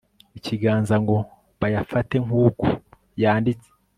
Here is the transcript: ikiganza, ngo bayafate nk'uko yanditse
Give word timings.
ikiganza, 0.37 0.95
ngo 1.03 1.15
bayafate 1.59 2.15
nk'uko 2.25 2.65
yanditse 3.21 3.69